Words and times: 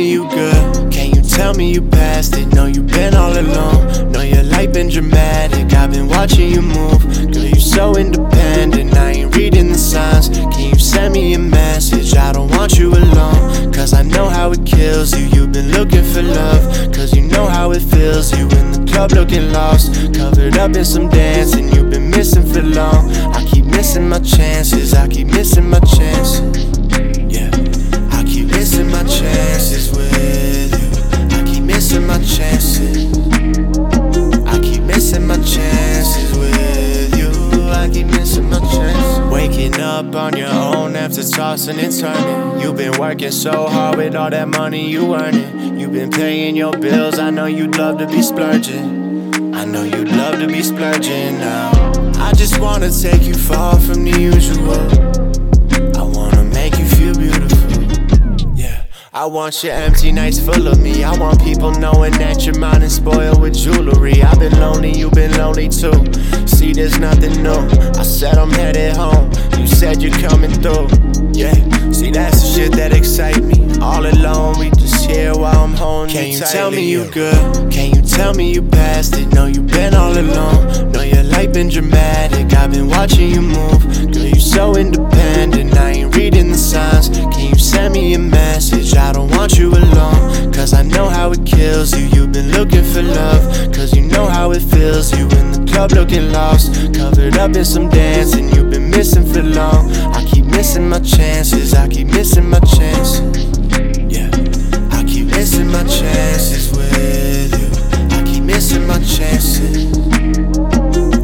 me 0.00 0.10
you 0.10 0.28
good? 0.28 0.92
Can 0.92 1.14
you 1.14 1.22
tell 1.22 1.54
me 1.54 1.72
you 1.72 1.82
passed 1.82 2.36
it? 2.36 2.46
Know 2.54 2.66
you 2.66 2.82
been 2.82 3.14
all 3.14 3.32
alone. 3.32 4.12
Know 4.12 4.22
your 4.22 4.42
life 4.42 4.72
been 4.72 4.88
dramatic. 4.88 5.72
I've 5.74 5.90
been 5.90 6.08
watching 6.08 6.50
you 6.50 6.62
move. 6.62 7.02
Girl, 7.32 7.44
you 7.44 7.60
so 7.60 7.96
independent. 7.96 8.96
I 8.96 9.12
ain't 9.12 9.36
reading 9.36 9.68
the 9.68 9.78
signs. 9.78 10.28
Can 10.28 10.70
you 10.70 10.78
send 10.78 11.14
me 11.14 11.34
a 11.34 11.38
message? 11.38 12.14
I 12.16 12.32
don't 12.32 12.50
want 12.50 12.78
you 12.78 12.92
alone. 12.92 13.72
Cause 13.72 13.92
I 13.92 14.02
know 14.02 14.28
how 14.28 14.52
it 14.52 14.64
kills 14.64 15.12
you. 15.18 15.26
You've 15.26 15.52
been 15.52 15.70
looking 15.72 16.04
for 16.04 16.22
love. 16.22 16.92
Cause 16.92 17.14
you 17.14 17.22
know 17.22 17.46
how 17.46 17.72
it 17.72 17.82
feels. 17.82 18.32
You 18.36 18.48
in 18.48 18.72
the 18.72 18.90
club 18.90 19.12
looking 19.12 19.52
lost. 19.52 20.14
Covered 20.14 20.56
up 20.56 20.74
in 20.74 20.84
some 20.84 21.08
dancing. 21.08 21.68
You've 21.72 21.90
been 21.90 22.10
missing 22.10 22.46
for 22.46 22.62
long. 22.62 23.10
I 23.34 23.44
keep 23.44 23.66
missing 23.66 24.08
my 24.08 24.20
chances. 24.20 24.94
I 24.94 25.08
keep 25.08 25.28
missing 25.28 25.68
my 25.68 25.80
chances. 25.80 26.79
Tossing 41.40 41.78
and 41.78 41.98
turning. 41.98 42.60
You've 42.60 42.76
been 42.76 43.00
working 43.00 43.30
so 43.30 43.66
hard 43.66 43.96
with 43.96 44.14
all 44.14 44.28
that 44.28 44.46
money 44.46 44.90
you 44.90 45.14
earning. 45.14 45.80
You've 45.80 45.94
been 45.94 46.10
paying 46.10 46.54
your 46.54 46.72
bills. 46.72 47.18
I 47.18 47.30
know 47.30 47.46
you'd 47.46 47.78
love 47.78 47.96
to 47.96 48.06
be 48.06 48.20
splurging. 48.20 49.54
I 49.54 49.64
know 49.64 49.82
you'd 49.82 50.10
love 50.10 50.38
to 50.40 50.46
be 50.46 50.62
splurging 50.62 51.38
now. 51.38 51.70
I 52.18 52.34
just 52.34 52.60
wanna 52.60 52.90
take 52.90 53.22
you 53.22 53.32
far 53.32 53.80
from 53.80 54.04
the 54.04 54.20
usual. 54.20 54.82
I 55.98 56.02
wanna 56.02 56.44
make 56.44 56.78
you 56.78 56.84
feel 56.84 57.14
beautiful. 57.14 58.54
Yeah. 58.54 58.84
I 59.14 59.24
want 59.24 59.64
your 59.64 59.72
empty 59.72 60.12
nights 60.12 60.38
full 60.38 60.68
of 60.68 60.78
me. 60.78 61.04
I 61.04 61.16
want 61.16 61.42
people 61.42 61.70
knowing 61.70 62.12
that 62.18 62.44
your 62.44 62.58
mind 62.58 62.84
is 62.84 62.96
spoiled 62.96 63.40
with 63.40 63.54
jewelry. 63.54 64.22
I've 64.22 64.38
been 64.38 64.60
lonely, 64.60 64.92
you've 64.92 65.12
been 65.12 65.34
lonely 65.38 65.70
too. 65.70 66.04
See, 66.44 66.74
there's 66.74 66.98
nothing 66.98 67.42
new. 67.42 67.66
I 67.98 68.02
said 68.02 68.36
I'm 68.36 68.50
headed 68.50 68.94
home. 68.94 69.32
You 69.58 69.66
said 69.66 70.02
you're 70.02 70.18
coming 70.28 70.52
through. 70.52 71.09
Yeah. 71.40 71.90
See, 71.90 72.10
that's 72.10 72.42
the 72.42 72.46
shit 72.46 72.72
that 72.72 72.92
excite 72.92 73.42
me. 73.42 73.56
All 73.80 74.04
alone, 74.04 74.58
we 74.58 74.68
just 74.70 75.08
here 75.08 75.32
while 75.34 75.64
I'm 75.64 75.72
holding 75.72 76.14
Can 76.14 76.30
you 76.32 76.38
tightly. 76.38 76.52
tell 76.52 76.70
me 76.70 76.90
you 76.90 77.10
good? 77.10 77.72
Can 77.72 77.94
you 77.94 78.02
tell 78.02 78.34
me 78.34 78.52
you 78.52 78.60
passed 78.62 79.16
it? 79.16 79.32
No, 79.32 79.46
you've 79.46 79.66
been 79.68 79.94
all 79.94 80.12
alone. 80.12 80.92
No, 80.92 81.00
your 81.00 81.22
life 81.22 81.52
been 81.54 81.68
dramatic. 81.70 82.52
I've 82.52 82.72
been 82.72 82.88
watching 82.88 83.30
you 83.30 83.40
move. 83.40 84.12
Girl, 84.12 84.24
you 84.26 84.38
so 84.40 84.76
independent. 84.76 85.78
I 85.78 85.90
ain't 85.92 86.14
reading 86.14 86.50
the 86.52 86.58
signs. 86.58 87.08
Can 87.08 87.48
you 87.48 87.58
send 87.58 87.94
me 87.94 88.12
a 88.12 88.18
message? 88.18 88.94
I 88.94 89.12
don't 89.12 89.30
want 89.30 89.56
you 89.58 89.70
alone. 89.72 90.52
Cause 90.52 90.74
I 90.74 90.82
know 90.82 91.08
how 91.08 91.32
it 91.32 91.46
kills 91.46 91.96
you. 91.98 92.04
You've 92.08 92.32
been 92.32 92.50
looking 92.52 92.84
for 92.84 93.00
love. 93.02 93.72
Cause 93.72 93.94
you 93.96 94.02
know 94.02 94.26
how 94.26 94.50
it 94.52 94.60
feels. 94.60 95.10
You 95.16 95.24
in 95.24 95.52
the 95.52 95.70
club 95.72 95.92
looking 95.92 96.32
lost. 96.32 96.74
Covered 96.94 97.38
up 97.38 97.56
in 97.56 97.64
some 97.64 97.88
dancing. 97.88 98.50
You've 98.50 98.68
been 98.70 98.90
missing 98.90 99.24
for 99.24 99.42
long. 99.42 99.90
I 100.12 100.22
keep 100.26 100.44
missing 100.60 100.90
my 100.90 101.00
chances. 101.00 101.72
I 101.72 101.88
keep 101.88 102.08
missing 102.08 102.46
my 102.50 102.60
chances. 102.60 103.20
Yeah. 104.14 104.28
I 104.92 105.02
keep 105.04 105.28
missing 105.28 105.68
my 105.68 105.82
chances 105.84 106.70
with 106.76 107.58
you. 107.58 107.70
I 108.14 108.22
keep 108.26 108.44
missing 108.44 108.86
my 108.86 108.98
chances. 108.98 109.96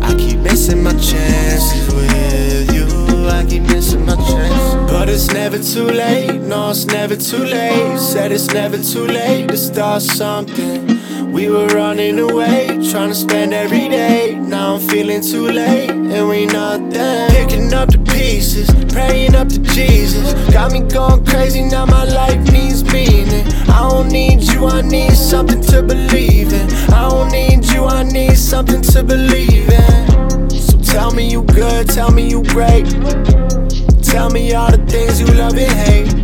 I 0.02 0.14
keep 0.16 0.38
missing 0.38 0.82
my 0.82 0.92
chances 0.92 1.94
with 1.94 2.72
you. 2.72 3.28
I 3.28 3.44
keep 3.46 3.64
missing 3.64 4.06
my 4.06 4.16
chances. 4.16 4.90
But 4.90 5.10
it's 5.10 5.30
never 5.30 5.58
too 5.58 5.84
late. 5.84 6.40
No, 6.40 6.70
it's 6.70 6.86
never 6.86 7.14
too 7.14 7.44
late. 7.44 7.98
Said 7.98 8.32
it's 8.32 8.54
never 8.54 8.78
too 8.78 9.06
late 9.06 9.48
to 9.48 9.58
start 9.58 10.00
something. 10.00 10.95
We 11.36 11.50
were 11.50 11.66
running 11.66 12.18
away, 12.18 12.66
trying 12.90 13.10
to 13.10 13.14
spend 13.14 13.52
every 13.52 13.90
day. 13.90 14.36
Now 14.36 14.76
I'm 14.76 14.80
feeling 14.88 15.20
too 15.20 15.46
late, 15.46 15.90
and 15.90 16.28
we 16.30 16.46
not 16.46 16.88
there. 16.88 17.28
Picking 17.28 17.74
up 17.74 17.90
the 17.90 17.98
pieces, 17.98 18.70
praying 18.90 19.34
up 19.34 19.50
to 19.50 19.58
Jesus. 19.58 20.32
Got 20.50 20.72
me 20.72 20.80
going 20.80 21.26
crazy, 21.26 21.62
now 21.62 21.84
my 21.84 22.04
life 22.04 22.40
needs 22.50 22.82
meaning. 22.84 23.46
I 23.68 23.86
don't 23.86 24.08
need 24.08 24.44
you, 24.44 24.66
I 24.66 24.80
need 24.80 25.12
something 25.12 25.60
to 25.72 25.82
believe 25.82 26.54
in. 26.54 26.70
I 26.94 27.06
don't 27.10 27.30
need 27.30 27.66
you, 27.66 27.84
I 27.84 28.02
need 28.02 28.38
something 28.38 28.80
to 28.80 29.02
believe 29.02 29.68
in. 29.68 30.48
So 30.50 30.80
tell 30.80 31.12
me 31.12 31.30
you 31.30 31.42
good, 31.42 31.86
tell 31.86 32.10
me 32.12 32.30
you 32.30 32.44
great. 32.44 32.86
Tell 34.02 34.30
me 34.30 34.54
all 34.54 34.70
the 34.70 34.82
things 34.88 35.20
you 35.20 35.26
love 35.26 35.52
and 35.58 35.70
hate. 35.84 36.14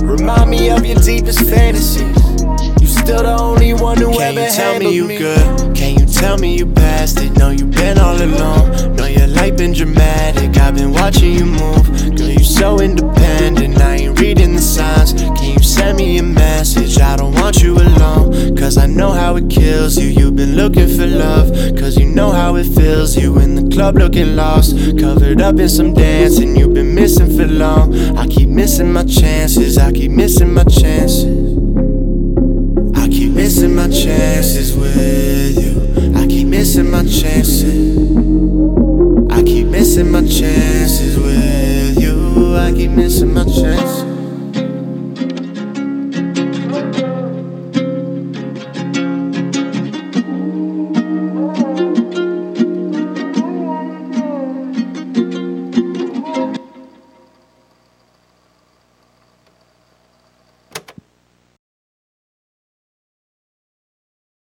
Remind 0.00 0.48
me 0.48 0.70
of 0.70 0.86
your 0.86 0.96
deepest 1.00 1.40
fantasies. 1.50 2.16
You 2.80 2.86
still 2.86 3.22
the 3.22 3.43
tell 4.54 4.78
me 4.78 4.94
you 4.94 5.06
me. 5.08 5.18
good? 5.18 5.76
Can 5.76 5.98
you 5.98 6.06
tell 6.06 6.38
me 6.38 6.56
you 6.56 6.66
passed 6.66 7.20
it? 7.20 7.36
No, 7.36 7.50
you 7.50 7.64
been 7.64 7.98
all 7.98 8.16
alone. 8.16 8.94
Know 8.96 9.06
your 9.06 9.26
life 9.26 9.56
been 9.56 9.72
dramatic. 9.72 10.56
I've 10.58 10.76
been 10.76 10.92
watching 10.92 11.32
you 11.32 11.44
move. 11.44 12.16
Girl, 12.16 12.28
you 12.28 12.44
so 12.44 12.80
independent. 12.80 13.80
I 13.80 13.96
ain't 13.96 14.20
reading 14.20 14.54
the 14.54 14.62
signs. 14.62 15.12
Can 15.12 15.54
you 15.54 15.62
send 15.62 15.98
me 15.98 16.18
a 16.18 16.22
message? 16.22 16.98
I 17.00 17.16
don't 17.16 17.34
want 17.34 17.62
you 17.62 17.76
alone. 17.76 18.56
Cause 18.56 18.78
I 18.78 18.86
know 18.86 19.10
how 19.10 19.36
it 19.36 19.50
kills 19.50 19.98
you. 19.98 20.08
You've 20.08 20.36
been 20.36 20.54
looking 20.56 20.88
for 20.88 21.06
love. 21.06 21.50
Cause 21.76 21.96
you 21.96 22.06
know 22.06 22.30
how 22.30 22.54
it 22.56 22.64
feels. 22.64 23.16
You 23.16 23.38
in 23.40 23.56
the 23.56 23.74
club 23.74 23.96
looking 23.96 24.36
lost. 24.36 24.76
Covered 24.98 25.40
up 25.40 25.58
in 25.58 25.68
some 25.68 25.94
dancing. 25.94 26.56
You've 26.56 26.74
been 26.74 26.94
missing 26.94 27.36
for 27.36 27.46
long. 27.46 28.16
I 28.16 28.26
keep 28.28 28.48
missing 28.48 28.92
my 28.92 29.04
chances. 29.04 29.78
I 29.78 29.90
keep 29.92 30.12
missing 30.12 30.54
my 30.54 30.64
chances 30.64 31.53
missing 33.64 33.76
my 33.76 33.88
chances 33.88 34.76
with 34.76 35.56
you. 35.56 36.14
I 36.14 36.26
keep 36.26 36.46
missing 36.48 36.90
my 36.90 37.02
chances. 37.02 37.96
I 39.30 39.42
keep 39.42 39.68
missing 39.68 40.10
my 40.10 40.20
chances 40.20 41.18
with 41.18 41.98
you. 41.98 42.56
I 42.56 42.72
keep 42.72 42.90
missing 42.90 43.32
my 43.32 43.44
chances. 43.44 44.03